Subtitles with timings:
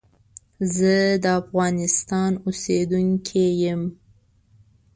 [0.75, 0.95] زه
[1.25, 3.81] دافغانستان اوسیدونکی یم.